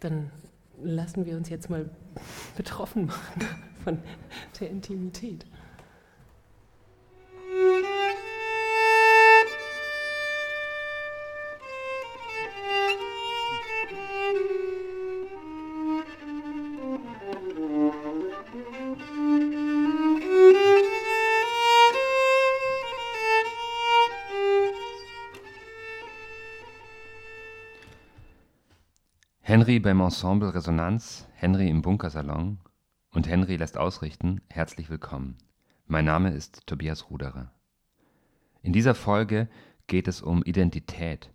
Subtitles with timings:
[0.00, 0.30] dann
[0.82, 1.88] lassen wir uns jetzt mal
[2.56, 3.42] betroffen machen
[3.84, 3.98] von
[4.60, 5.44] der Intimität.
[29.48, 32.58] Henry beim Ensemble Resonanz, Henry im Bunkersalon
[33.14, 35.38] und Henry lässt ausrichten, herzlich willkommen.
[35.86, 37.50] Mein Name ist Tobias Ruderer.
[38.60, 39.48] In dieser Folge
[39.86, 41.30] geht es um Identität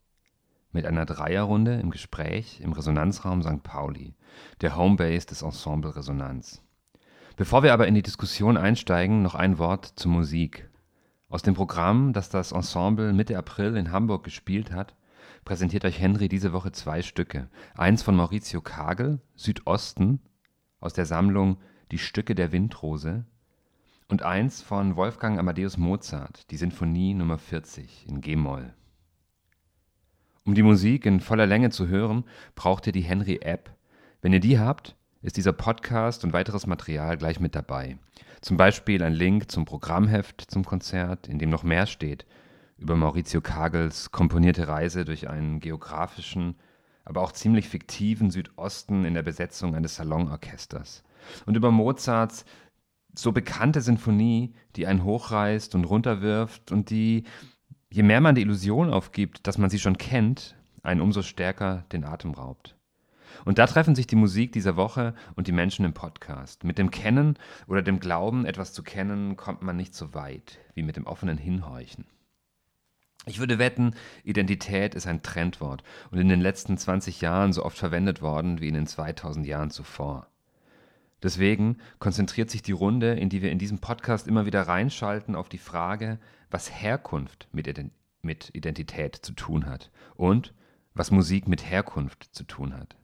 [0.72, 3.64] mit einer Dreierrunde im Gespräch im Resonanzraum St.
[3.64, 4.14] Pauli,
[4.62, 6.62] der Homebase des Ensemble Resonanz.
[7.36, 10.70] Bevor wir aber in die Diskussion einsteigen, noch ein Wort zur Musik.
[11.30, 14.94] Aus dem Programm, das das Ensemble Mitte April in Hamburg gespielt hat,
[15.44, 17.50] präsentiert euch Henry diese Woche zwei Stücke.
[17.76, 20.20] Eins von Maurizio Kagel, Südosten,
[20.80, 21.58] aus der Sammlung
[21.92, 23.26] Die Stücke der Windrose.
[24.08, 28.74] Und eins von Wolfgang Amadeus Mozart, die Sinfonie Nummer 40 in G-Moll.
[30.46, 33.76] Um die Musik in voller Länge zu hören, braucht ihr die Henry-App.
[34.22, 37.98] Wenn ihr die habt, ist dieser Podcast und weiteres Material gleich mit dabei.
[38.42, 42.26] Zum Beispiel ein Link zum Programmheft zum Konzert, in dem noch mehr steht
[42.84, 46.56] über Maurizio Kagels komponierte Reise durch einen geografischen,
[47.06, 51.04] aber auch ziemlich fiktiven Südosten in der Besetzung eines Salonorchesters.
[51.46, 52.44] Und über Mozarts
[53.16, 57.24] so bekannte Sinfonie, die einen hochreißt und runterwirft und die,
[57.90, 62.04] je mehr man die Illusion aufgibt, dass man sie schon kennt, einen umso stärker den
[62.04, 62.76] Atem raubt.
[63.46, 66.66] Und da treffen sich die Musik dieser Woche und die Menschen im Podcast.
[66.66, 70.84] Mit dem Kennen oder dem Glauben, etwas zu kennen, kommt man nicht so weit wie
[70.84, 72.06] mit dem offenen Hinhorchen.
[73.26, 77.78] Ich würde wetten, Identität ist ein Trendwort und in den letzten 20 Jahren so oft
[77.78, 80.28] verwendet worden wie in den 2000 Jahren zuvor.
[81.22, 85.48] Deswegen konzentriert sich die Runde, in die wir in diesem Podcast immer wieder reinschalten, auf
[85.48, 86.20] die Frage,
[86.52, 87.70] was Herkunft mit,
[88.54, 90.54] Identität zu tun hat und
[90.94, 92.98] was Musik mit Herkunft zu tun hat.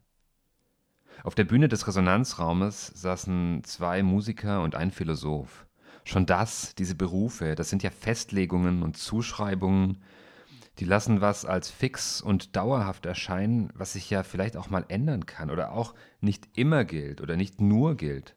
[1.23, 5.65] Auf der Bühne des Resonanzraumes saßen zwei Musiker und ein Philosoph.
[6.03, 10.01] Schon das, diese Berufe, das sind ja Festlegungen und Zuschreibungen,
[10.79, 15.25] die lassen was als fix und dauerhaft erscheinen, was sich ja vielleicht auch mal ändern
[15.25, 18.35] kann oder auch nicht immer gilt oder nicht nur gilt.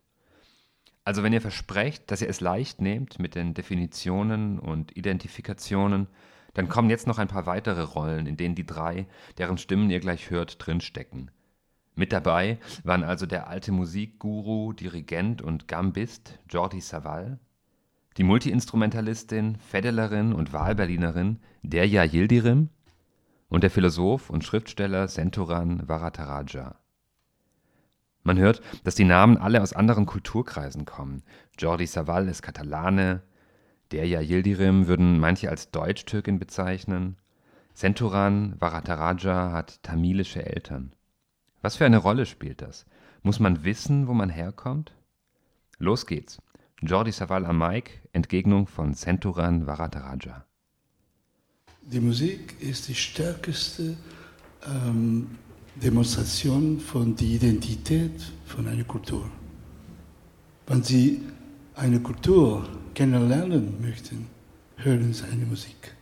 [1.05, 6.09] Also wenn ihr versprecht, dass ihr es leicht nehmt mit den Definitionen und Identifikationen,
[6.55, 9.07] dann kommen jetzt noch ein paar weitere Rollen, in denen die drei,
[9.39, 11.31] deren Stimmen ihr gleich hört, drinstecken.
[11.95, 17.39] Mit dabei waren also der alte Musikguru, Dirigent und Gambist Jordi Savall,
[18.17, 22.69] die Multiinstrumentalistin, Fedelerin und Wahlberlinerin Derya Yildirim
[23.49, 26.77] und der Philosoph und Schriftsteller Senturan Varataraja.
[28.23, 31.23] Man hört, dass die Namen alle aus anderen Kulturkreisen kommen.
[31.59, 33.23] Jordi Savall ist Katalane,
[33.91, 37.17] Derya Yildirim würden manche als Deutsch-Türkin bezeichnen,
[37.75, 40.95] Senturan Varataraja hat tamilische Eltern.
[41.63, 42.87] Was für eine Rolle spielt das?
[43.23, 44.95] Muss man wissen, wo man herkommt?
[45.79, 46.43] Los geht's.
[46.85, 50.45] Jordi Savall am Mike, Entgegnung von Centuran Varataraja.
[51.83, 53.97] Die Musik ist die stärkste
[54.67, 55.39] ähm,
[55.77, 59.31] Demonstration von der Identität von einer Kultur.
[60.67, 61.21] Wenn Sie
[61.77, 64.27] eine Kultur kennenlernen möchten,
[64.77, 65.95] hören Sie eine Musik.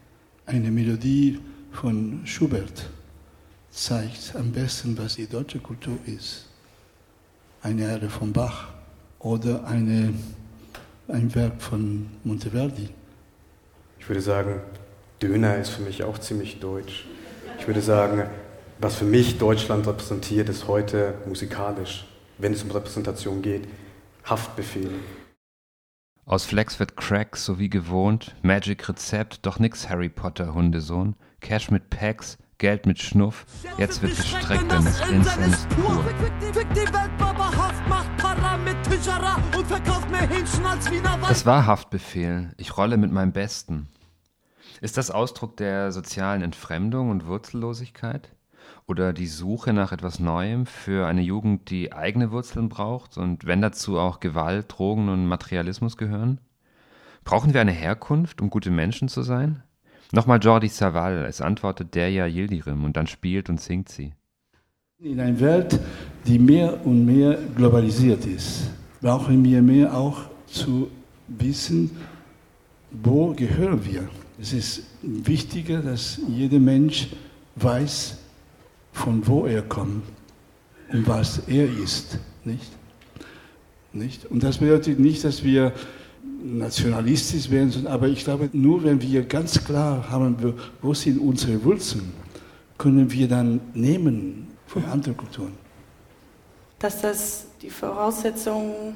[0.47, 1.41] Eine Melodie
[1.73, 2.89] von Schubert
[3.71, 6.49] zeigt am besten, was die deutsche Kultur ist.
[7.63, 8.69] Eine Erde von Bach
[9.19, 10.15] oder eine
[11.13, 12.89] ein Werk von Monteverdi.
[13.99, 14.61] Ich würde sagen,
[15.23, 17.07] Döner ist für mich auch ziemlich deutsch.
[17.59, 18.25] Ich würde sagen,
[18.79, 22.07] was für mich Deutschland repräsentiert, ist heute musikalisch,
[22.39, 23.69] wenn es um Repräsentation geht,
[24.25, 24.91] Haftbefehl.
[26.25, 31.71] Aus Flex wird Crack, so wie gewohnt, Magic Rezept, doch nix Harry Potter Hundesohn, Cash
[31.71, 33.47] mit Packs, Geld mit Schnuff,
[33.79, 36.05] jetzt wird gestreckt, denn es Incense pur.
[41.27, 42.53] Das war Haftbefehl.
[42.59, 43.89] Ich rolle mit meinem Besten.
[44.83, 48.31] Ist das Ausdruck der sozialen Entfremdung und Wurzellosigkeit?
[48.87, 53.63] Oder die Suche nach etwas Neuem für eine Jugend, die eigene Wurzeln braucht und wenn
[53.63, 56.41] dazu auch Gewalt, Drogen und Materialismus gehören?
[57.25, 59.63] Brauchen wir eine Herkunft, um gute Menschen zu sein?
[60.13, 64.13] Nochmal Jordi Savall, es antwortet Derja Yildirim und dann spielt und singt sie.
[64.99, 65.79] In einer Welt,
[66.27, 68.71] die mehr und mehr globalisiert ist,
[69.01, 70.91] brauchen wir mehr auch zu
[71.29, 71.91] wissen,
[72.91, 74.09] wo gehören wir.
[74.41, 77.09] Es ist wichtiger, dass jeder Mensch
[77.57, 78.19] weiß,
[78.93, 80.03] von wo er kommt.
[80.93, 82.19] um was er ist.
[82.45, 82.71] Nicht?
[83.93, 84.27] Nicht?
[84.27, 85.73] Und das bedeutet nicht, dass wir
[86.43, 92.13] nationalistisch werden, aber ich glaube, nur wenn wir ganz klar haben, wo sind unsere Wurzeln,
[92.79, 95.53] können wir dann nehmen von anderen Kulturen.
[96.79, 98.95] Dass das die Voraussetzung,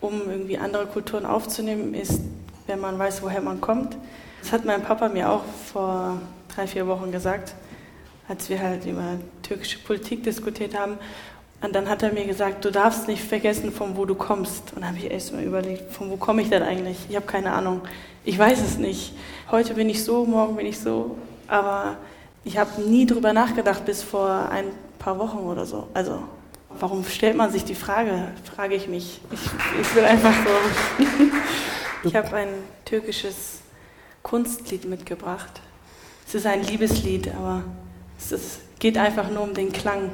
[0.00, 2.20] um irgendwie andere Kulturen aufzunehmen, ist,
[2.66, 3.96] wenn man weiß, woher man kommt.
[4.42, 6.20] Das hat mein Papa mir auch vor
[6.54, 7.54] drei, vier Wochen gesagt,
[8.28, 10.98] als wir halt über türkische Politik diskutiert haben.
[11.62, 14.72] Und dann hat er mir gesagt, du darfst nicht vergessen, von wo du kommst.
[14.72, 16.98] Und dann habe ich erst mal überlegt, von wo komme ich denn eigentlich?
[17.08, 17.82] Ich habe keine Ahnung.
[18.24, 19.14] Ich weiß es nicht.
[19.50, 21.16] Heute bin ich so, morgen bin ich so.
[21.46, 21.96] Aber
[22.44, 24.64] ich habe nie drüber nachgedacht bis vor ein
[24.98, 25.86] paar Wochen oder so.
[25.94, 26.24] Also,
[26.80, 28.32] warum stellt man sich die Frage?
[28.56, 29.20] Frage ich mich.
[29.30, 29.40] Ich,
[29.80, 31.04] ich will einfach so.
[32.08, 32.48] ich habe ein
[32.84, 33.60] türkisches
[34.24, 35.60] Kunstlied mitgebracht.
[36.26, 37.62] Es ist ein Liebeslied, aber
[38.18, 40.10] es ist, geht einfach nur um den Klang.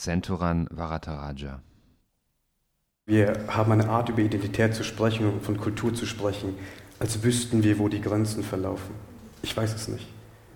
[0.00, 1.60] Jetzt Senturan Varataraja.
[3.06, 6.54] Wir haben eine Art, über Identität zu sprechen und von Kultur zu sprechen,
[6.98, 8.94] als wüssten wir, wo die Grenzen verlaufen.
[9.42, 10.06] Ich weiß es nicht.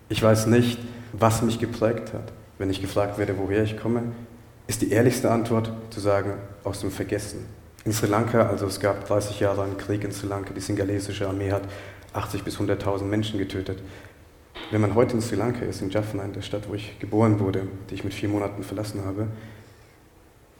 [0.08, 0.78] Ich weiß nicht,
[1.12, 2.32] was mich geprägt hat.
[2.58, 4.02] Wenn ich gefragt werde, woher ich komme,
[4.66, 7.44] ist die ehrlichste Antwort zu sagen, aus dem Vergessen.
[7.84, 11.28] In Sri Lanka, also es gab 30 Jahre einen Krieg in Sri Lanka, die singalesische
[11.28, 11.64] Armee hat
[12.14, 13.80] 80 bis 100.000 Menschen getötet.
[14.70, 17.38] Wenn man heute in Sri Lanka ist, in Jaffna, in der Stadt, wo ich geboren
[17.38, 19.28] wurde, die ich mit vier Monaten verlassen habe,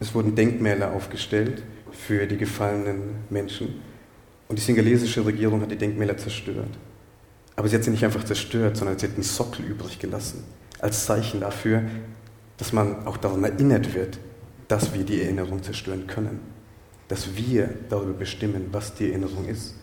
[0.01, 3.81] es wurden Denkmäler aufgestellt für die gefallenen Menschen.
[4.49, 6.69] Und die singalesische Regierung hat die Denkmäler zerstört.
[7.57, 10.45] Aber sie hat sie nicht einfach zerstört, sondern sie hat einen Sockel übrig gelassen.
[10.81, 11.83] Als Zeichen dafür,
[12.59, 14.19] dass man auch daran erinnert wird,
[14.69, 16.41] dass wir die Erinnerung zerstören können.
[17.09, 19.75] dass wir darüber bestimmen, was die Erinnerung ist.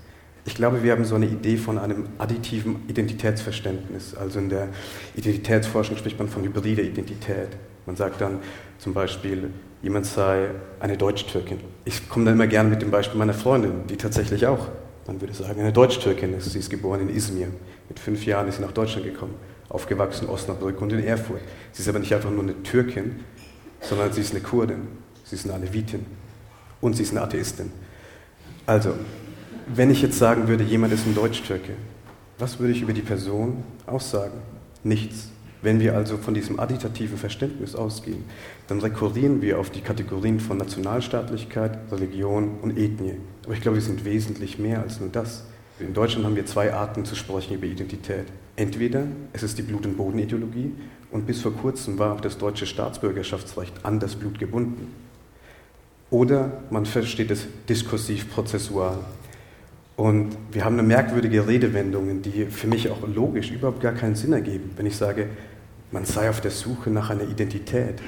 [0.43, 4.15] Ich glaube, wir haben so eine Idee von einem additiven Identitätsverständnis.
[4.15, 4.69] Also in der
[5.15, 7.50] Identitätsforschung spricht man von hybrider Identität.
[7.86, 8.39] Man sagt dann
[8.79, 9.51] zum Beispiel,
[9.83, 11.60] jemand sei eine Deutsch-Türkin.
[11.86, 14.67] Ich komme dann immer gerne mit dem Beispiel meiner Freundin, die tatsächlich auch,
[15.05, 16.51] man würde sagen, eine Deutsch-Türkin ist.
[16.51, 17.48] Sie ist geboren in Izmir.
[17.88, 19.36] Mit fünf Jahren ist sie nach Deutschland gekommen,
[19.69, 21.41] aufgewachsen in Osnabrück und in Erfurt.
[21.71, 23.19] Sie ist aber nicht einfach nur eine Türkin,
[23.81, 24.88] sondern sie ist eine Kurdin,
[25.24, 26.05] sie ist eine Alevitin
[26.81, 27.71] und sie ist eine Atheistin.
[28.65, 28.93] Also,
[29.75, 31.74] wenn ich jetzt sagen würde, jemand ist ein Deutsch-Türke,
[32.38, 34.40] was würde ich über die Person aussagen?
[34.84, 35.30] Nichts.
[35.62, 38.24] Wenn wir also von diesem additativen Verständnis ausgehen,
[38.68, 43.18] dann rekurrieren wir auf die Kategorien von Nationalstaatlichkeit, Religion und Ethnie.
[43.46, 45.44] Aber ich glaube, wir sind wesentlich mehr als nur das.
[45.80, 48.25] In Deutschland haben wir zwei Arten zu sprechen über Identität.
[48.56, 50.74] Entweder es ist die Blut- und Bodenideologie
[51.12, 54.88] und bis vor kurzem war auch das deutsche Staatsbürgerschaftsrecht an das Blut gebunden.
[56.10, 58.98] Oder man versteht es diskursiv-prozessual.
[60.01, 64.34] Und wir haben eine merkwürdige Redewendung, die für mich auch logisch überhaupt gar keinen Sinn
[64.34, 64.72] ergeben.
[64.75, 65.27] Wenn ich sage,
[65.91, 68.01] man sei auf der Suche nach einer Identität.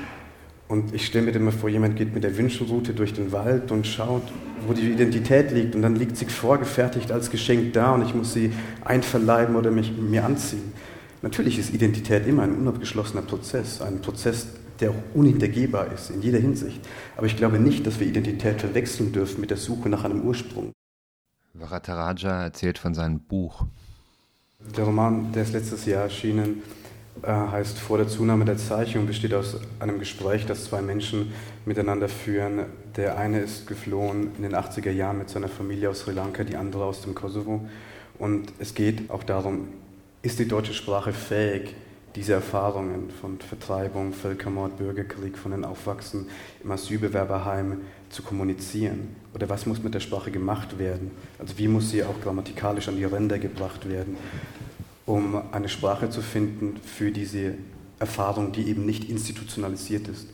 [0.67, 3.85] Und ich stelle mir immer vor, jemand geht mit der Wünschelroute durch den Wald und
[3.85, 4.23] schaut,
[4.65, 5.75] wo die Identität liegt.
[5.75, 8.51] Und dann liegt sie vorgefertigt als Geschenk da und ich muss sie
[8.83, 10.73] einverleiben oder mich, mir anziehen.
[11.21, 14.47] Natürlich ist Identität immer ein unabgeschlossener Prozess, ein Prozess,
[14.79, 16.81] der auch unhintergehbar ist in jeder Hinsicht.
[17.15, 20.73] Aber ich glaube nicht, dass wir Identität verwechseln dürfen mit der Suche nach einem Ursprung.
[21.53, 23.65] Varataraja erzählt von seinem Buch.
[24.75, 26.63] Der Roman, der ist letztes Jahr erschienen,
[27.21, 31.31] äh, heißt Vor der Zunahme der Zeichen und besteht aus einem Gespräch, das zwei Menschen
[31.65, 32.65] miteinander führen.
[32.95, 36.55] Der eine ist geflohen in den 80er Jahren mit seiner Familie aus Sri Lanka, die
[36.55, 37.67] andere aus dem Kosovo.
[38.17, 39.67] Und es geht auch darum,
[40.23, 41.75] ist die deutsche Sprache fähig,
[42.15, 46.27] diese Erfahrungen von Vertreibung, Völkermord, Bürgerkrieg, von den Aufwachsen
[46.63, 49.15] im Asylbewerberheim zu kommunizieren?
[49.33, 51.11] Oder was muss mit der Sprache gemacht werden?
[51.39, 54.17] Also wie muss sie auch grammatikalisch an die Ränder gebracht werden,
[55.05, 57.55] um eine Sprache zu finden für diese
[57.99, 60.27] Erfahrung, die eben nicht institutionalisiert ist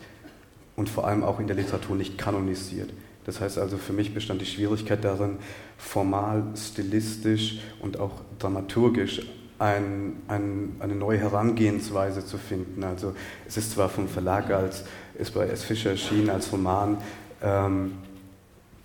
[0.76, 2.90] und vor allem auch in der Literatur nicht kanonisiert.
[3.26, 5.38] Das heißt also, für mich bestand die Schwierigkeit darin,
[5.78, 9.22] formal, stilistisch und auch dramaturgisch
[9.60, 12.84] ein, ein, eine neue Herangehensweise zu finden.
[12.84, 13.13] Also
[13.48, 14.86] es ist zwar vom Verlag als,
[15.18, 15.63] ist bei S.
[15.63, 16.98] Fischer erschienen als Roman
[17.44, 17.92] ähm,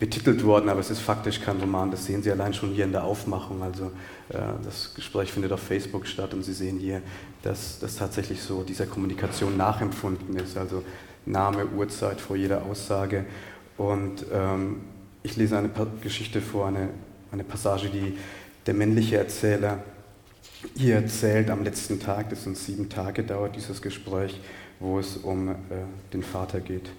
[0.01, 1.91] betitelt worden, aber es ist faktisch kein Roman.
[1.91, 3.63] Das sehen Sie allein schon hier in der Aufmachung.
[3.63, 3.93] Also
[4.29, 7.01] äh, das Gespräch findet auf Facebook statt und Sie sehen hier,
[7.43, 10.59] dass das tatsächlich so dieser Kommunikation nachempfunden ist.
[10.59, 10.83] Also
[11.25, 13.25] Name, Uhrzeit vor jeder Aussage.
[13.77, 14.81] Und ähm,
[15.23, 15.71] ich lese eine
[16.03, 16.91] Geschichte vor, eine,
[17.33, 18.19] eine Passage, die
[18.67, 19.79] der männliche Erzähler
[20.77, 24.41] hier erzählt am letzten Tag, das sind sieben Tage dauert dieses Gespräch,
[24.81, 25.55] wo es um äh,
[26.13, 26.91] den Vater geht.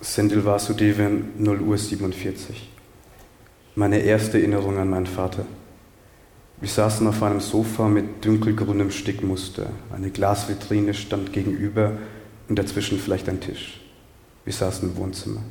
[0.00, 2.70] Sendil Vasudevan, 0 Uhr 47.
[3.74, 5.44] Meine erste Erinnerung an meinen Vater.
[6.60, 9.70] Wir saßen auf einem Sofa mit dunkelgrünem Stickmuster.
[9.92, 11.92] Eine Glasvitrine stand gegenüber
[12.48, 13.80] und dazwischen vielleicht ein Tisch.
[14.44, 15.42] Wir saßen im Wohnzimmer.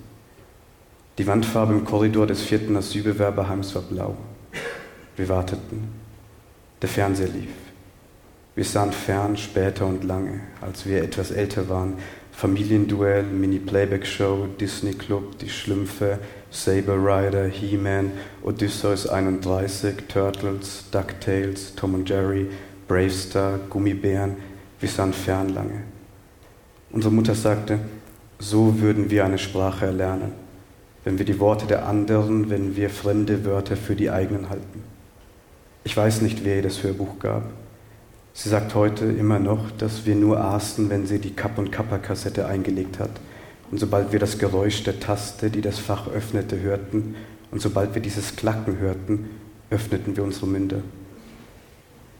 [1.17, 4.17] Die Wandfarbe im Korridor des vierten Asylbewerberheims war blau.
[5.17, 5.89] Wir warteten.
[6.79, 7.49] Der Fernseher lief.
[8.53, 11.95] Wir sahen fern, später und lange, als wir etwas älter waren.
[12.31, 16.19] Familienduell, Mini-Playback-Show, Disney-Club, Die Schlümpfe,
[16.51, 18.11] Saber Rider, He-Man,
[18.43, 22.47] Odysseus 31, Turtles, DuckTales, Tom und Jerry,
[22.87, 24.35] Bravestar, Gummibären.
[24.79, 25.81] Wir sahen fern lange.
[26.91, 27.79] Unsere Mutter sagte,
[28.37, 30.33] so würden wir eine Sprache erlernen,
[31.03, 34.96] wenn wir die Worte der anderen, wenn wir fremde Wörter für die eigenen halten.
[35.83, 37.43] Ich weiß nicht, wer ihr das Hörbuch gab.
[38.33, 42.45] Sie sagt heute immer noch, dass wir nur aßen, wenn sie die Kapp- und Kappa-Kassette
[42.45, 43.09] eingelegt hat.
[43.71, 47.15] Und sobald wir das Geräusch der Taste, die das Fach öffnete, hörten,
[47.49, 49.29] und sobald wir dieses Klacken hörten,
[49.69, 50.81] öffneten wir unsere Münder.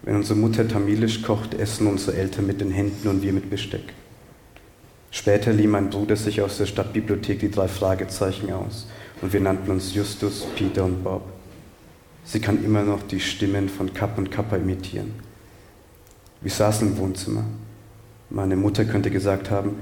[0.04, 3.94] Wenn unsere Mutter tamilisch kocht, essen unsere Eltern mit den Händen und wir mit Besteck.
[5.12, 8.88] Später lieh mein Bruder sich aus der Stadtbibliothek die drei Fragezeichen aus
[9.22, 11.37] und wir nannten uns Justus, Peter und Bob.
[12.27, 15.13] Sie kann immer noch die Stimmen von Kapp und Kappa imitieren.
[16.41, 17.46] Wir saßen im Wohnzimmer.
[18.29, 19.77] Meine Mutter könnte gesagt haben,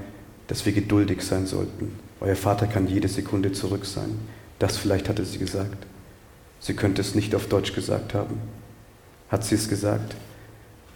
[0.46, 1.98] dass wir geduldig sein sollten.
[2.20, 4.16] Euer Vater kann jede Sekunde zurück sein.
[4.60, 5.86] Das vielleicht hatte sie gesagt.
[6.60, 8.40] Sie könnte es nicht auf Deutsch gesagt haben.
[9.28, 10.14] Hat sie es gesagt?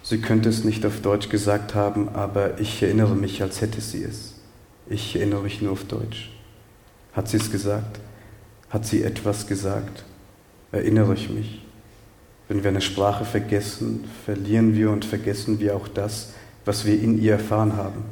[0.04, 4.04] Sie könnte es nicht auf Deutsch gesagt haben, aber ich erinnere mich, als hätte sie
[4.04, 4.35] es.
[4.88, 6.30] Ich erinnere mich nur auf Deutsch.
[7.12, 7.99] Hat sie es gesagt?
[8.71, 10.04] Hat sie etwas gesagt?
[10.73, 11.62] Erinnere ich mich.
[12.49, 16.33] Wenn wir eine Sprache vergessen, verlieren wir und vergessen wir auch das,
[16.65, 18.05] was wir in ihr erfahren haben.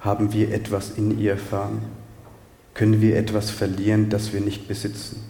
[0.00, 1.82] Haben wir etwas in ihr erfahren?
[2.74, 5.22] Können wir etwas verlieren, das wir nicht besitzen?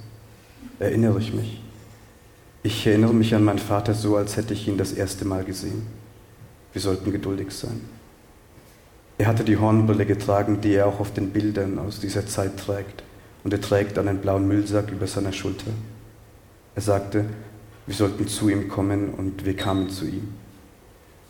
[0.79, 1.61] Erinnere ich mich.
[2.63, 5.87] Ich erinnere mich an meinen Vater so, als hätte ich ihn das erste Mal gesehen.
[6.73, 7.83] Wir sollten geduldig sein.
[9.19, 13.05] Er hatte die Hornbrille getragen, die er auch auf den Bildern aus dieser Zeit trägt,
[13.45, 15.71] und er trägt einen blauen Müllsack über seiner Schulter.
[16.75, 17.25] Er sagte,
[17.87, 20.29] wir sollten zu ihm kommen, und wir kamen zu ihm.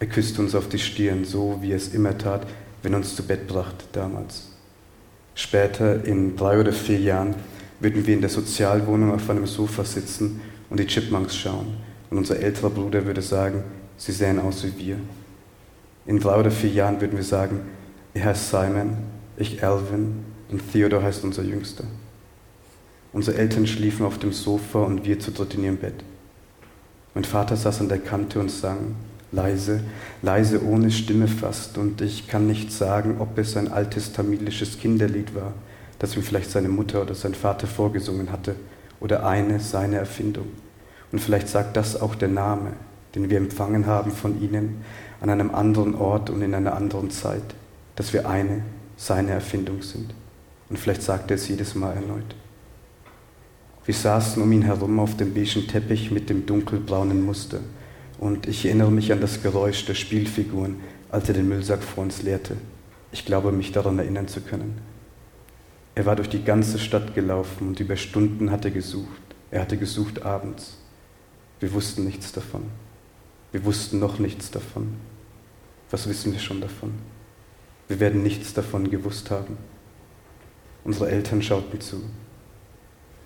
[0.01, 2.47] Er küsste uns auf die Stirn, so wie er es immer tat,
[2.83, 4.51] wenn er uns zu Bett brachte damals.
[5.35, 7.35] Später, in drei oder vier Jahren,
[7.81, 11.77] würden wir in der Sozialwohnung auf einem Sofa sitzen und die Chipmunks schauen.
[12.11, 13.65] Und unser älterer Bruder würde sagen,
[13.97, 14.97] sie sähen aus wie wir.
[16.07, 17.61] In drei oder vier Jahren würden wir sagen,
[18.13, 18.99] er heißt Simon,
[19.37, 21.85] ich Alvin und Theodor heißt unser Jüngster.
[23.15, 25.95] Unsere Eltern schliefen auf dem Sofa und wir zu dritt in ihrem Bett.
[27.15, 28.97] Mein Vater saß an der Kante und sang,
[29.31, 29.83] leise,
[30.21, 35.33] leise ohne Stimme fast, und ich kann nicht sagen, ob es ein altes tamilisches Kinderlied
[35.37, 35.53] war,
[36.01, 38.57] das ihm vielleicht seine Mutter oder sein Vater vorgesungen hatte,
[38.99, 40.49] oder eine seine Erfindung.
[41.13, 42.73] Und vielleicht sagt das auch der Name,
[43.15, 44.83] den wir empfangen haben von ihnen
[45.21, 47.45] an einem anderen Ort und in einer anderen Zeit,
[47.95, 48.63] dass wir eine
[48.97, 50.13] seine Erfindung sind.
[50.69, 52.35] Und vielleicht sagt er es jedes Mal erneut.
[53.85, 57.61] Wir saßen um ihn herum auf dem beigen Teppich mit dem dunkelbraunen Muster
[58.19, 60.77] und ich erinnere mich an das Geräusch der Spielfiguren,
[61.11, 62.57] als er den Müllsack vor uns leerte.
[63.13, 64.79] Ich glaube, mich daran erinnern zu können.
[65.95, 69.21] Er war durch die ganze Stadt gelaufen und über Stunden hatte gesucht.
[69.51, 70.79] Er hatte gesucht abends.
[71.61, 72.63] Wir wussten nichts davon.
[73.53, 74.95] Wir wussten noch nichts davon.
[75.91, 76.95] Was wissen wir schon davon?
[77.87, 79.59] Wir werden nichts davon gewusst haben.
[80.83, 82.03] Unsere Eltern schauten zu.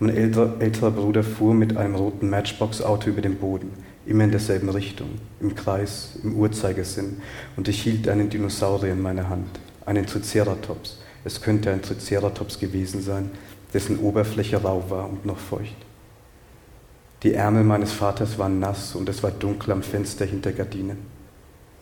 [0.00, 3.72] Mein älterer, älterer Bruder fuhr mit einem roten Matchbox-Auto über den Boden
[4.08, 7.20] immer in derselben Richtung, im Kreis, im Uhrzeigersinn,
[7.56, 10.98] und ich hielt einen Dinosaurier in meiner Hand, einen Triceratops.
[11.24, 13.30] Es könnte ein Triceratops gewesen sein,
[13.74, 15.76] dessen Oberfläche rau war und noch feucht.
[17.22, 20.98] Die Ärmel meines Vaters waren nass und es war dunkel am Fenster hinter Gardinen.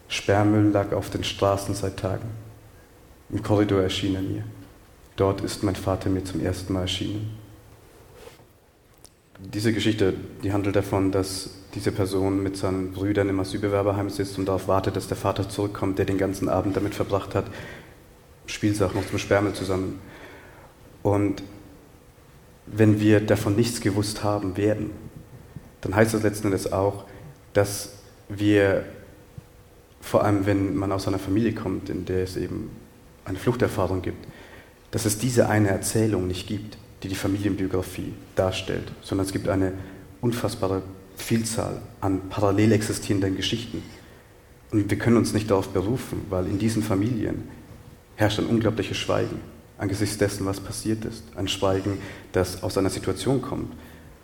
[0.09, 2.29] Sperrmüll lag auf den Straßen seit Tagen.
[3.31, 4.45] Im Korridor erschien er mir.
[5.15, 7.46] Dort ist mein Vater mir zum ersten Mal erschienen.
[9.39, 14.47] Diese Geschichte, die handelt davon, dass diese Person mit seinen Brüdern im Asylbewerberheim sitzt und
[14.47, 17.47] darauf wartet, dass der Vater zurückkommt, der den ganzen Abend damit verbracht hat,
[18.47, 19.99] Spielsachen noch zum Sperrmüll zusammen.
[21.03, 21.43] Und
[22.67, 24.91] wenn wir davon nichts gewusst haben werden,
[25.83, 27.05] dann heißt das letzten Endes auch,
[27.53, 27.93] dass
[28.29, 28.85] wir,
[30.01, 32.71] vor allem wenn man aus einer Familie kommt, in der es eben
[33.27, 34.27] eine Fluchterfahrung gibt,
[34.91, 39.73] dass es diese eine Erzählung nicht gibt, die die Familienbiografie darstellt, sondern es gibt eine
[40.21, 40.83] unfassbare
[41.17, 43.83] Vielzahl an parallel existierenden Geschichten.
[44.71, 47.45] Und wir können uns nicht darauf berufen, weil in diesen Familien
[48.17, 49.41] herrscht ein unglaubliches Schweigen
[49.79, 51.25] angesichts dessen, was passiert ist.
[51.37, 51.99] Ein Schweigen,
[52.33, 53.73] das aus einer Situation kommt,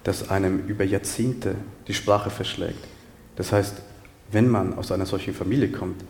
[0.05, 1.55] das einem über Jahrzehnte
[1.87, 2.85] die Sprache verschlägt.
[3.37, 3.75] Das heißt,
[4.31, 6.03] wenn man aus einer solchen Familie kommt,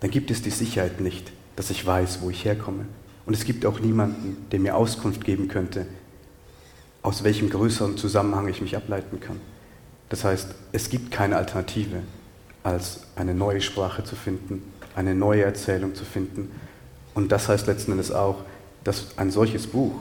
[0.00, 2.86] dann gibt es die Sicherheit nicht, dass ich weiß, wo ich herkomme.
[3.26, 5.86] Und es gibt auch niemanden, der mir Auskunft geben könnte,
[7.04, 9.38] aus welchem größeren Zusammenhang ich mich ableiten kann.
[10.08, 12.02] Das heißt, es gibt keine Alternative,
[12.62, 14.62] als eine neue Sprache zu finden,
[14.96, 16.50] eine neue Erzählung zu finden.
[17.12, 18.38] Und das heißt letzten Endes auch,
[18.84, 19.92] dass ein solches Buch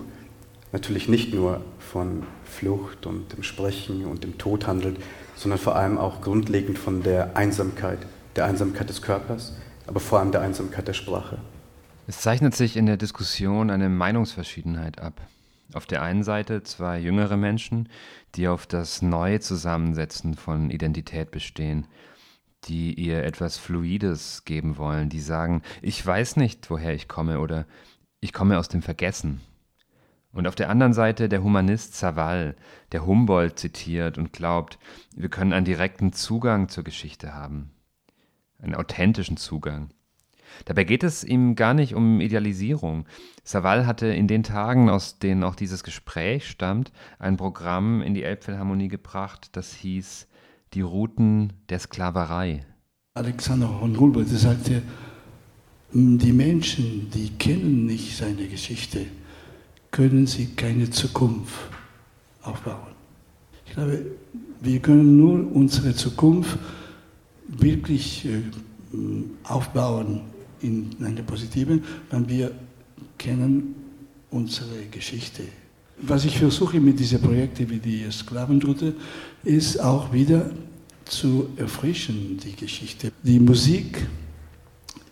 [0.72, 4.98] natürlich nicht nur von Flucht und dem Sprechen und dem Tod handelt,
[5.36, 8.00] sondern vor allem auch grundlegend von der Einsamkeit,
[8.38, 9.54] der Einsamkeit des Körpers,
[9.88, 11.38] aber vor allem der Einsamkeit der Sprache.
[12.08, 15.20] Es zeichnet sich in der Diskussion eine Meinungsverschiedenheit ab.
[15.74, 17.90] Auf der einen Seite zwei jüngere Menschen,
[18.36, 21.88] die auf das neue Zusammensetzen von Identität bestehen,
[22.66, 27.66] die ihr etwas Fluides geben wollen, die sagen, ich weiß nicht, woher ich komme oder
[28.20, 29.42] ich komme aus dem Vergessen.
[30.32, 32.56] Und auf der anderen Seite der Humanist Savall,
[32.92, 34.80] der Humboldt zitiert und glaubt,
[35.16, 37.72] wir können einen direkten Zugang zur Geschichte haben,
[38.60, 39.90] einen authentischen Zugang.
[40.66, 43.06] Dabei geht es ihm gar nicht um Idealisierung.
[43.44, 48.24] Savall hatte in den Tagen, aus denen auch dieses Gespräch stammt, ein Programm in die
[48.24, 50.28] Elbphilharmonie gebracht, das hieß
[50.74, 52.66] Die Routen der Sklaverei.
[53.16, 54.82] Alexander von Humboldt sagte,
[55.92, 59.06] die Menschen, die kennen nicht seine Geschichte,
[59.92, 61.54] können sie keine Zukunft
[62.42, 62.96] aufbauen.
[63.68, 64.06] Ich glaube,
[64.62, 66.58] wir können nur unsere Zukunft
[67.48, 68.42] wirklich äh,
[69.44, 70.22] aufbauen
[70.64, 72.52] in eine positive, wenn wir
[73.18, 73.76] kennen
[74.32, 75.44] unsere Geschichte.
[76.02, 78.96] Was ich versuche mit diesen Projekten wie die Sklavenroute,
[79.44, 80.50] ist auch wieder
[81.06, 83.12] zu erfrischen, die Geschichte.
[83.22, 84.08] Die Musik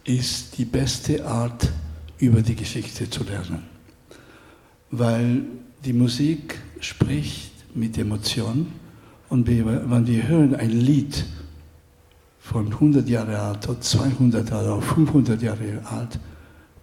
[0.03, 1.69] ist die beste Art,
[2.17, 3.71] über die Geschichte zu lernen.
[4.91, 5.43] weil
[5.83, 8.67] die Musik spricht mit Emotion
[9.29, 11.25] und wenn wir hören ein Lied
[12.51, 16.19] von 100 Jahre alt oder 200 Jahre oder 500 Jahre alt,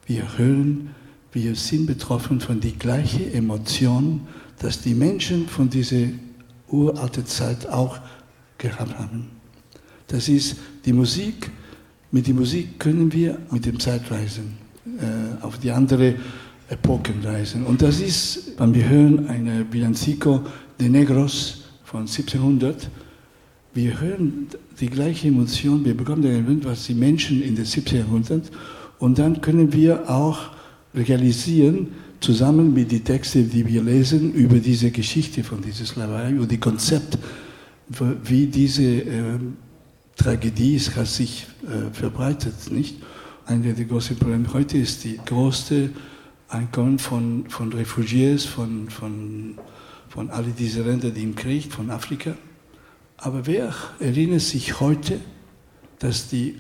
[0.06, 0.94] wir hören,
[1.32, 4.22] wir sind betroffen von die gleiche Emotion,
[4.60, 6.06] dass die Menschen von dieser
[6.68, 7.98] uralten Zeit auch
[8.56, 9.28] gehabt haben.
[10.06, 11.50] Das ist die Musik.
[12.10, 16.14] Mit der Musik können wir mit dem Zeitreisen äh, auf die andere
[16.70, 17.66] Epochen reisen.
[17.66, 20.42] Und das ist, wenn wir hören, eine Villancico
[20.80, 22.88] de Negros von 1700,
[23.78, 24.48] wir hören
[24.80, 28.50] die gleiche Emotion, wir bekommen den Wind, was die Menschen in den 1700
[28.98, 30.50] und dann können wir auch
[30.94, 31.88] realisieren,
[32.18, 36.58] zusammen mit den Texten, die wir lesen, über diese Geschichte von dieser Sklaverei und die
[36.58, 37.18] Konzept,
[38.24, 39.38] wie diese äh,
[40.16, 42.96] Tragödie hat sich äh, verbreitet, nicht?
[43.46, 45.90] Einer der großen Probleme heute ist die größte
[46.48, 49.54] Einkommen von, von Refugiés, von, von,
[50.08, 52.34] von all diesen Ländern, die im Krieg, von Afrika.
[53.18, 55.18] Aber wer erinnert sich heute,
[55.98, 56.54] dass die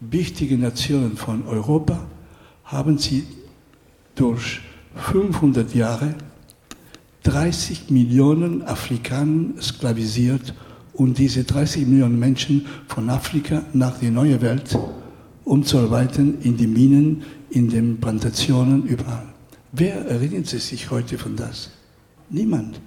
[0.00, 2.04] wichtigen Nationen von Europa
[2.64, 3.24] haben sie
[4.16, 4.60] durch
[4.96, 6.14] 500 Jahre
[7.22, 10.52] 30 Millionen Afrikaner sklavisiert
[10.92, 14.76] und diese 30 Millionen Menschen von Afrika nach der neuen Welt
[15.44, 19.26] umzuarbeiten in die Minen, in den Plantationen, überall.
[19.72, 21.70] Wer erinnert sich heute von das?
[22.30, 22.80] Niemand.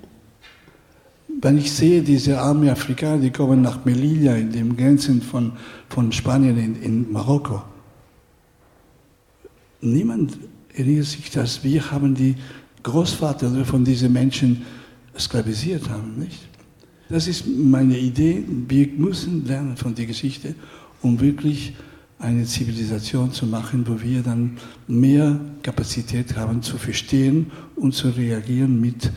[1.39, 5.52] Wenn ich sehe, diese armen Afrikaner, die kommen nach Melilla, in den Grenzen von,
[5.88, 7.62] von Spanien in, in Marokko.
[9.82, 10.38] Niemand
[10.73, 12.36] erinnert sich, dass wir haben die
[12.82, 14.65] Großvater von diesen Menschen
[15.17, 16.47] sklavisiert haben, nicht?
[17.10, 18.43] Das ist meine Idee.
[18.67, 20.56] Wir müssen lernen von der Geschichte,
[21.02, 21.73] um wirklich
[22.19, 28.82] eine Zivilisation zu machen, wo wir dann mehr Kapazität haben zu verstehen und zu reagieren
[28.82, 29.12] mit,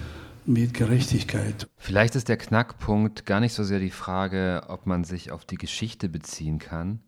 [0.50, 1.68] mit Gerechtigkeit.
[1.76, 5.56] Vielleicht ist der Knackpunkt gar nicht so sehr die Frage, ob man sich auf die
[5.56, 7.00] Geschichte beziehen kann,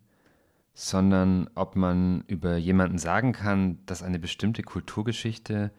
[0.74, 5.72] sondern ob man über jemanden sagen kann, dass eine bestimmte Kulturgeschichte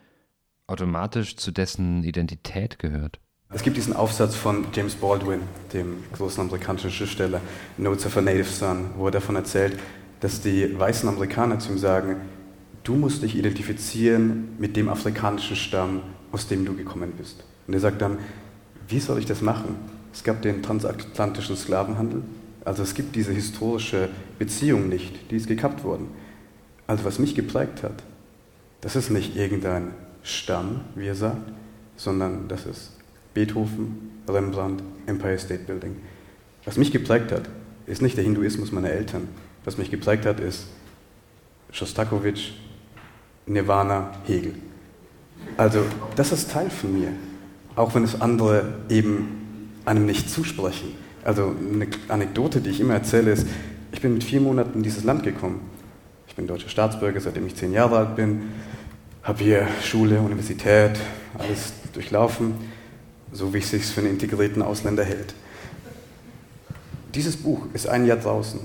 [0.68, 3.20] automatisch zu dessen Identität gehört.
[3.50, 7.40] Es gibt diesen Aufsatz von James Baldwin, dem großen amerikanischen Schriftsteller,
[7.78, 9.80] Notes of a Native Son, wo er davon erzählt,
[10.20, 12.18] dass die weißen Amerikaner zu ihm sagen,
[12.84, 17.46] du musst dich identifizieren mit dem afrikanischen Stamm, aus dem du gekommen bist.
[17.68, 18.18] Und er sagt dann,
[18.88, 19.76] wie soll ich das machen?
[20.14, 22.24] Es gab den transatlantischen Sklavenhandel,
[22.66, 26.08] also es gibt diese historische Beziehung nicht, die ist gekappt worden.
[26.88, 28.04] Also was mich geprägt hat,
[28.82, 31.52] das ist nicht irgendein Stamm, wie er sagt,
[31.98, 32.92] sondern das ist
[33.34, 35.98] Beethoven, Rembrandt, Empire State Building.
[36.66, 37.50] Was mich geprägt hat,
[37.86, 39.28] ist nicht der Hinduismus meiner Eltern.
[39.66, 40.68] Was mich geprägt hat, ist
[41.72, 42.62] Shostakovich,
[43.46, 44.54] Nirvana, Hegel.
[45.58, 45.84] Also
[46.16, 47.10] das ist Teil von mir,
[47.76, 50.90] auch wenn es andere eben einem nicht zusprechen.
[51.24, 53.48] Also eine Anekdote, die ich immer erzähle, ist,
[53.92, 55.62] ich bin mit vier Monaten in dieses Land gekommen.
[56.28, 58.44] Ich bin deutscher Staatsbürger, seitdem ich zehn Jahre alt bin,
[59.22, 61.00] habe hier Schule, Universität,
[61.38, 62.56] alles durchlaufen
[63.34, 65.34] so wie es sich für einen integrierten Ausländer hält.
[67.16, 68.60] Dieses Buch ist ein Jahr draußen.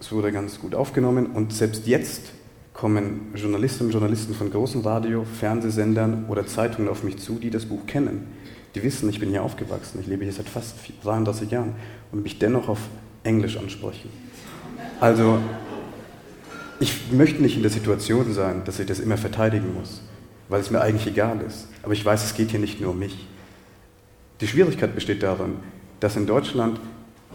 [0.00, 2.32] Es wurde ganz gut aufgenommen und selbst jetzt
[2.72, 7.66] kommen Journalistinnen und Journalisten von großen Radio, Fernsehsendern oder Zeitungen auf mich zu, die das
[7.66, 8.26] Buch kennen.
[8.78, 11.74] Die wissen, ich bin hier aufgewachsen, ich lebe hier seit fast 33 Jahren
[12.12, 12.78] und mich dennoch auf
[13.24, 14.08] Englisch ansprechen.
[15.00, 15.40] Also,
[16.78, 20.00] ich möchte nicht in der Situation sein, dass ich das immer verteidigen muss,
[20.48, 21.66] weil es mir eigentlich egal ist.
[21.82, 23.26] Aber ich weiß, es geht hier nicht nur um mich.
[24.40, 25.56] Die Schwierigkeit besteht darin,
[25.98, 26.78] dass in Deutschland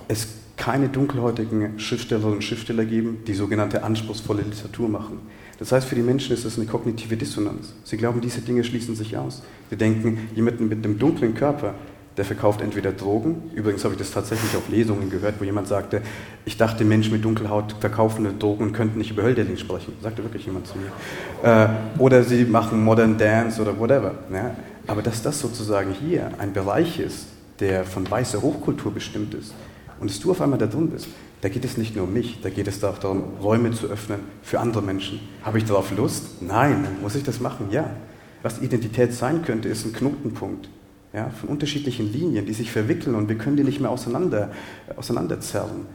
[0.07, 5.19] es keine dunkelhäutigen Schriftstellerinnen und Schriftsteller geben, die sogenannte anspruchsvolle Literatur machen.
[5.63, 7.71] Das heißt, für die Menschen ist es eine kognitive Dissonanz.
[7.85, 9.41] Sie glauben, diese Dinge schließen sich aus.
[9.69, 11.73] Sie denken, jemanden mit einem dunklen Körper,
[12.17, 16.01] der verkauft entweder Drogen, übrigens habe ich das tatsächlich auf Lesungen gehört, wo jemand sagte,
[16.43, 19.93] ich dachte, Menschen mit Dunkelhaut verkaufen Drogen und könnten nicht über Hölderlin sprechen.
[20.01, 21.49] Sagte wirklich jemand zu mir.
[21.49, 24.15] Äh, oder sie machen Modern Dance oder whatever.
[24.33, 24.57] Ja?
[24.87, 27.27] Aber dass das sozusagen hier ein Bereich ist,
[27.61, 29.53] der von weißer Hochkultur bestimmt ist,
[30.01, 31.07] und dass du auf einmal da drin bist,
[31.43, 34.21] da geht es nicht nur um mich, da geht es auch darum, Räume zu öffnen
[34.43, 35.19] für andere Menschen.
[35.41, 36.41] Habe ich darauf Lust?
[36.41, 36.87] Nein.
[37.01, 37.67] Muss ich das machen?
[37.69, 37.97] Ja.
[38.43, 40.69] Was Identität sein könnte, ist ein Knotenpunkt
[41.11, 44.53] ja, von unterschiedlichen Linien, die sich verwickeln und wir können die nicht mehr auseinander,
[44.95, 45.85] auseinanderzerren.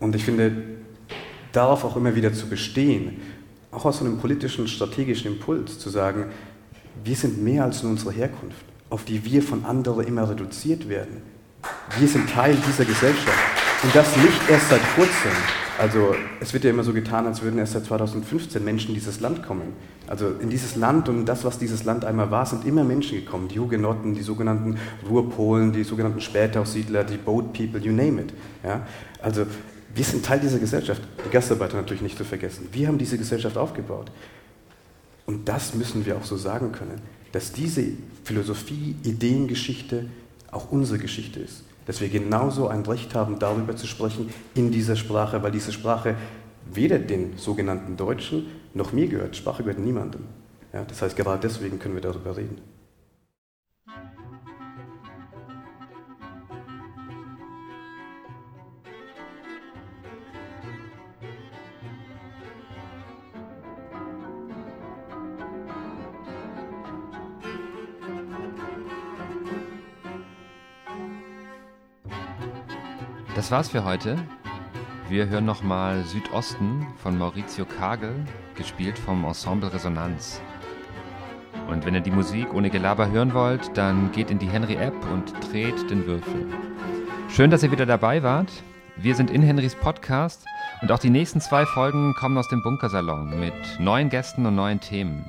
[0.00, 0.50] Und ich finde,
[1.52, 3.18] darauf auch immer wieder zu bestehen,
[3.70, 6.24] auch aus einem politischen, strategischen Impuls zu sagen,
[7.04, 11.22] wir sind mehr als nur unsere Herkunft, auf die wir von anderen immer reduziert werden.
[12.00, 13.59] Wir sind Teil dieser Gesellschaft.
[13.82, 15.30] Und das nicht erst seit kurzem.
[15.78, 19.20] Also es wird ja immer so getan, als würden erst seit 2015 Menschen in dieses
[19.20, 19.72] Land kommen.
[20.06, 23.48] Also in dieses Land und das, was dieses Land einmal war, sind immer Menschen gekommen.
[23.48, 24.76] Die Hugenotten, die sogenannten
[25.08, 28.34] Ruhrpolen, die sogenannten Spätaussiedler, die Boat People, you name it.
[28.62, 28.86] Ja?
[29.22, 29.46] Also
[29.94, 31.00] wir sind Teil dieser Gesellschaft.
[31.24, 32.68] Die Gastarbeiter natürlich nicht zu vergessen.
[32.72, 34.12] Wir haben diese Gesellschaft aufgebaut.
[35.24, 37.00] Und das müssen wir auch so sagen können,
[37.32, 37.84] dass diese
[38.24, 40.04] Philosophie, Ideengeschichte
[40.50, 44.94] auch unsere Geschichte ist dass wir genauso ein Recht haben, darüber zu sprechen in dieser
[44.94, 46.14] Sprache, weil diese Sprache
[46.72, 49.34] weder den sogenannten Deutschen noch mir gehört.
[49.34, 50.20] Sprache gehört niemandem.
[50.72, 52.58] Ja, das heißt, gerade deswegen können wir darüber reden.
[73.50, 74.16] Das war's für heute.
[75.08, 78.14] Wir hören nochmal Südosten von Maurizio Kagel,
[78.54, 80.40] gespielt vom Ensemble Resonanz.
[81.68, 85.32] Und wenn ihr die Musik ohne Gelaber hören wollt, dann geht in die Henry-App und
[85.50, 86.46] dreht den Würfel.
[87.28, 88.52] Schön, dass ihr wieder dabei wart.
[88.96, 90.46] Wir sind in Henrys Podcast
[90.80, 94.78] und auch die nächsten zwei Folgen kommen aus dem Bunkersalon mit neuen Gästen und neuen
[94.78, 95.24] Themen.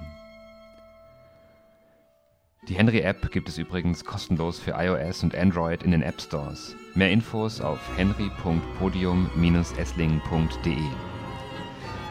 [2.67, 6.75] Die Henry-App gibt es übrigens kostenlos für iOS und Android in den App Stores.
[6.93, 10.77] Mehr Infos auf henry.podium-esslingen.de.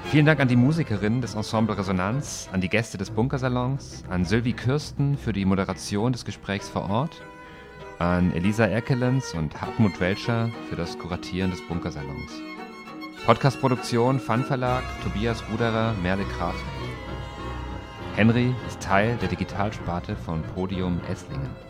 [0.04, 4.54] Vielen Dank an die Musikerin des Ensemble Resonanz, an die Gäste des Bunkersalons, an Sylvie
[4.54, 7.20] Kürsten für die Moderation des Gesprächs vor Ort,
[7.98, 12.40] an Elisa Erkelens und Hartmut Welcher für das Kuratieren des Bunkersalons.
[13.26, 16.64] Podcastproduktion Fun Verlag, Tobias Ruderer, Merle Krafeld.
[18.16, 21.69] Henry ist Teil der Digitalsparte von Podium Esslingen.